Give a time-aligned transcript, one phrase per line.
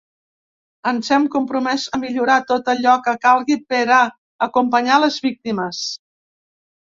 [0.91, 4.01] Ens hem compromès a millorar tot allò que calgui per a
[4.47, 5.85] acompanyar les víctimes.